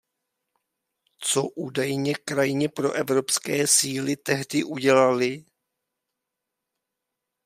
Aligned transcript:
Co 1.19 1.47
údajně 1.55 2.15
krajně 2.15 2.69
proevropské 2.69 3.67
síly 3.67 4.15
tehdy 4.15 4.63
udělaly? 4.63 5.45